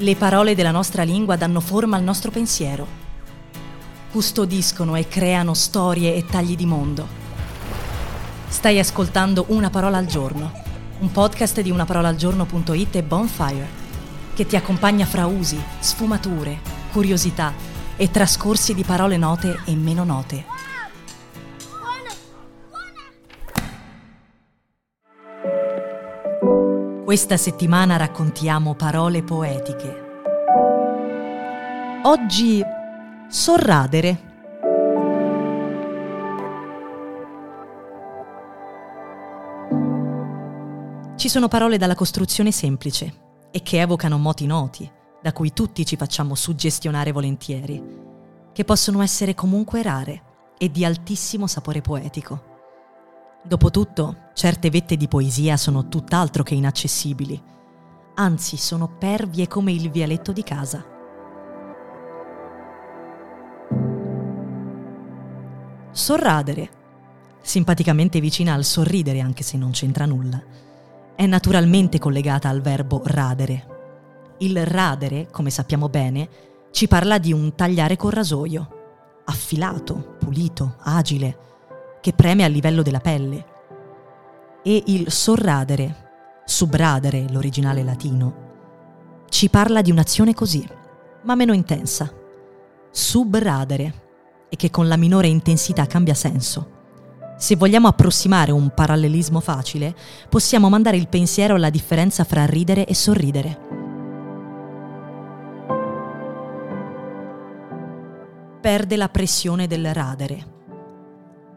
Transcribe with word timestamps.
Le 0.00 0.14
parole 0.14 0.54
della 0.54 0.70
nostra 0.70 1.02
lingua 1.02 1.34
danno 1.34 1.58
forma 1.58 1.96
al 1.96 2.04
nostro 2.04 2.30
pensiero. 2.30 2.86
Custodiscono 4.12 4.94
e 4.94 5.08
creano 5.08 5.54
storie 5.54 6.14
e 6.14 6.24
tagli 6.24 6.54
di 6.54 6.66
mondo. 6.66 7.04
Stai 8.46 8.78
ascoltando 8.78 9.46
Una 9.48 9.70
parola 9.70 9.96
al 9.96 10.06
giorno, 10.06 10.52
un 11.00 11.10
podcast 11.10 11.60
di 11.62 11.72
unaparolaalgiorno.it 11.72 12.94
e 12.94 13.02
Bonfire, 13.02 13.68
che 14.34 14.46
ti 14.46 14.54
accompagna 14.54 15.04
fra 15.04 15.26
usi, 15.26 15.60
sfumature, 15.80 16.60
curiosità 16.92 17.52
e 17.96 18.08
trascorsi 18.08 18.74
di 18.74 18.84
parole 18.84 19.16
note 19.16 19.62
e 19.64 19.74
meno 19.74 20.04
note. 20.04 20.57
Questa 27.08 27.38
settimana 27.38 27.96
raccontiamo 27.96 28.74
parole 28.74 29.22
poetiche. 29.22 30.04
Oggi 32.02 32.62
sorradere. 33.30 34.18
Ci 41.16 41.28
sono 41.30 41.48
parole 41.48 41.78
dalla 41.78 41.94
costruzione 41.94 42.52
semplice 42.52 43.14
e 43.50 43.62
che 43.62 43.80
evocano 43.80 44.18
moti 44.18 44.44
noti, 44.44 44.92
da 45.22 45.32
cui 45.32 45.54
tutti 45.54 45.86
ci 45.86 45.96
facciamo 45.96 46.34
suggestionare 46.34 47.12
volentieri, 47.12 47.82
che 48.52 48.64
possono 48.64 49.00
essere 49.00 49.34
comunque 49.34 49.82
rare 49.82 50.22
e 50.58 50.70
di 50.70 50.84
altissimo 50.84 51.46
sapore 51.46 51.80
poetico. 51.80 52.47
Dopotutto, 53.42 54.30
certe 54.34 54.68
vette 54.68 54.96
di 54.96 55.08
poesia 55.08 55.56
sono 55.56 55.88
tutt'altro 55.88 56.42
che 56.42 56.54
inaccessibili, 56.54 57.40
anzi 58.14 58.56
sono 58.56 58.88
pervie 58.88 59.46
come 59.46 59.72
il 59.72 59.90
vialetto 59.90 60.32
di 60.32 60.42
casa. 60.42 60.84
Sorradere, 65.92 66.70
simpaticamente 67.40 68.20
vicina 68.20 68.54
al 68.54 68.64
sorridere 68.64 69.20
anche 69.20 69.42
se 69.42 69.56
non 69.56 69.70
c'entra 69.70 70.04
nulla, 70.04 70.42
è 71.14 71.24
naturalmente 71.26 71.98
collegata 71.98 72.48
al 72.48 72.60
verbo 72.60 73.02
radere. 73.04 73.76
Il 74.38 74.66
radere, 74.66 75.28
come 75.30 75.50
sappiamo 75.50 75.88
bene, 75.88 76.28
ci 76.70 76.86
parla 76.86 77.18
di 77.18 77.32
un 77.32 77.54
tagliare 77.54 77.96
col 77.96 78.12
rasoio, 78.12 78.68
affilato, 79.24 80.16
pulito, 80.18 80.76
agile, 80.80 81.46
che 82.08 82.14
preme 82.14 82.42
a 82.42 82.48
livello 82.48 82.80
della 82.80 83.00
pelle. 83.00 83.44
E 84.62 84.82
il 84.86 85.10
sorradere, 85.10 86.40
subradere, 86.46 87.26
l'originale 87.28 87.82
latino, 87.82 89.26
ci 89.28 89.50
parla 89.50 89.82
di 89.82 89.90
un'azione 89.90 90.32
così, 90.32 90.66
ma 91.24 91.34
meno 91.34 91.52
intensa. 91.52 92.10
Subradere, 92.90 94.46
e 94.48 94.56
che 94.56 94.70
con 94.70 94.88
la 94.88 94.96
minore 94.96 95.28
intensità 95.28 95.84
cambia 95.84 96.14
senso. 96.14 96.76
Se 97.36 97.56
vogliamo 97.56 97.88
approssimare 97.88 98.52
un 98.52 98.72
parallelismo 98.72 99.40
facile, 99.40 99.94
possiamo 100.30 100.70
mandare 100.70 100.96
il 100.96 101.08
pensiero 101.08 101.56
alla 101.56 101.68
differenza 101.68 102.24
fra 102.24 102.46
ridere 102.46 102.86
e 102.86 102.94
sorridere. 102.94 103.58
Perde 108.62 108.96
la 108.96 109.08
pressione 109.10 109.66
del 109.66 109.92
radere, 109.92 110.56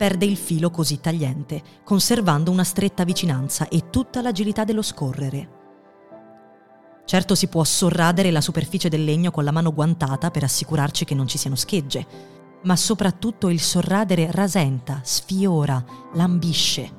perde 0.00 0.24
il 0.24 0.38
filo 0.38 0.70
così 0.70 0.98
tagliente, 0.98 1.62
conservando 1.84 2.50
una 2.50 2.64
stretta 2.64 3.04
vicinanza 3.04 3.68
e 3.68 3.90
tutta 3.90 4.22
l'agilità 4.22 4.64
dello 4.64 4.80
scorrere. 4.80 5.58
Certo 7.04 7.34
si 7.34 7.48
può 7.48 7.62
sorradere 7.64 8.30
la 8.30 8.40
superficie 8.40 8.88
del 8.88 9.04
legno 9.04 9.30
con 9.30 9.44
la 9.44 9.50
mano 9.50 9.74
guantata 9.74 10.30
per 10.30 10.44
assicurarci 10.44 11.04
che 11.04 11.14
non 11.14 11.28
ci 11.28 11.36
siano 11.36 11.54
schegge, 11.54 12.06
ma 12.62 12.76
soprattutto 12.76 13.50
il 13.50 13.60
sorradere 13.60 14.30
rasenta, 14.30 15.00
sfiora, 15.04 15.84
lambisce. 16.14 16.90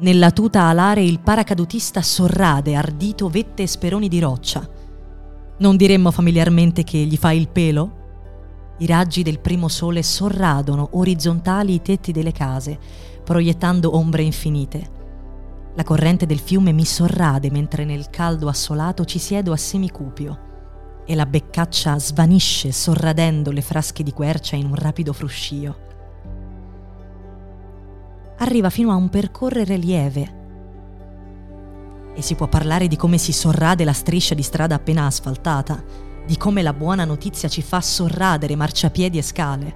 Nella 0.00 0.32
tuta 0.32 0.64
alare 0.64 1.02
il 1.02 1.18
paracadutista 1.18 2.02
sorrade 2.02 2.74
ardito 2.74 3.30
vette 3.30 3.62
e 3.62 3.66
speroni 3.66 4.08
di 4.08 4.20
roccia. 4.20 4.68
Non 5.60 5.76
diremmo 5.78 6.10
familiarmente 6.10 6.84
che 6.84 6.98
gli 6.98 7.16
fa 7.16 7.32
il 7.32 7.48
pelo? 7.48 8.00
I 8.78 8.86
raggi 8.86 9.22
del 9.22 9.38
primo 9.38 9.68
sole 9.68 10.02
sorradono 10.02 10.90
orizzontali 10.92 11.74
i 11.74 11.82
tetti 11.82 12.10
delle 12.10 12.32
case, 12.32 12.78
proiettando 13.22 13.96
ombre 13.96 14.22
infinite. 14.22 15.00
La 15.74 15.84
corrente 15.84 16.26
del 16.26 16.40
fiume 16.40 16.72
mi 16.72 16.84
sorrade 16.84 17.50
mentre 17.50 17.84
nel 17.84 18.10
caldo 18.10 18.48
assolato 18.48 19.04
ci 19.04 19.18
siedo 19.18 19.52
a 19.52 19.56
semicupio 19.56 20.50
e 21.06 21.14
la 21.14 21.26
beccaccia 21.26 21.98
svanisce 21.98 22.72
sorradendo 22.72 23.50
le 23.50 23.62
frasche 23.62 24.02
di 24.02 24.12
quercia 24.12 24.56
in 24.56 24.66
un 24.66 24.74
rapido 24.74 25.12
fruscio. 25.12 25.76
Arriva 28.38 28.70
fino 28.70 28.90
a 28.90 28.96
un 28.96 29.08
percorrere 29.08 29.76
lieve 29.76 30.40
e 32.14 32.20
si 32.20 32.34
può 32.34 32.48
parlare 32.48 32.88
di 32.88 32.96
come 32.96 33.16
si 33.16 33.32
sorrade 33.32 33.84
la 33.84 33.92
striscia 33.92 34.34
di 34.34 34.42
strada 34.42 34.74
appena 34.74 35.06
asfaltata, 35.06 36.10
di 36.24 36.36
come 36.36 36.62
la 36.62 36.72
buona 36.72 37.04
notizia 37.04 37.48
ci 37.48 37.62
fa 37.62 37.80
sorradere 37.80 38.56
marciapiedi 38.56 39.18
e 39.18 39.22
scale. 39.22 39.74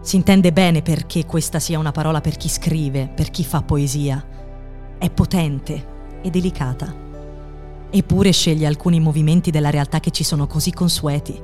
Si 0.00 0.16
intende 0.16 0.52
bene 0.52 0.82
perché 0.82 1.26
questa 1.26 1.58
sia 1.58 1.78
una 1.78 1.90
parola 1.90 2.20
per 2.20 2.36
chi 2.36 2.48
scrive, 2.48 3.08
per 3.12 3.30
chi 3.30 3.44
fa 3.44 3.62
poesia. 3.62 4.24
È 4.98 5.10
potente 5.10 5.94
e 6.22 6.30
delicata. 6.30 6.94
Eppure 7.90 8.30
sceglie 8.30 8.66
alcuni 8.66 9.00
movimenti 9.00 9.50
della 9.50 9.70
realtà 9.70 9.98
che 10.00 10.10
ci 10.10 10.22
sono 10.22 10.46
così 10.46 10.72
consueti. 10.72 11.40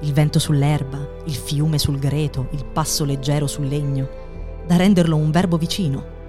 Il 0.00 0.12
vento 0.12 0.38
sull'erba, 0.38 0.98
il 1.26 1.34
fiume 1.34 1.78
sul 1.78 1.98
greto, 1.98 2.48
il 2.52 2.64
passo 2.64 3.04
leggero 3.04 3.46
sul 3.46 3.68
legno, 3.68 4.08
da 4.66 4.76
renderlo 4.76 5.16
un 5.16 5.30
verbo 5.30 5.56
vicino. 5.56 6.20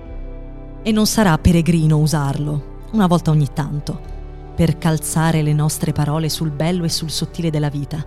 E 0.83 0.91
non 0.91 1.07
sarà 1.07 1.35
peregrino 1.37 1.97
usarlo, 1.97 2.81
una 2.91 3.07
volta 3.07 3.31
ogni 3.31 3.47
tanto 3.51 4.12
per 4.55 4.77
calzare 4.77 5.41
le 5.41 5.53
nostre 5.53 5.91
parole 5.91 6.29
sul 6.29 6.51
bello 6.51 6.83
e 6.83 6.89
sul 6.89 7.09
sottile 7.09 7.49
della 7.49 7.69
vita, 7.69 8.05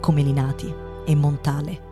come 0.00 0.22
Linati 0.22 0.72
e 1.04 1.14
Montale. 1.14 1.91